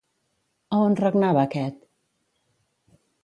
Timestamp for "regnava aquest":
1.01-1.77